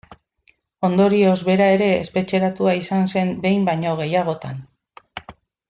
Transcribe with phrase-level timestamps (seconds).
[0.87, 4.65] Ondorioz, bera ere espetxeratua izan zen behin baino gehiagotan.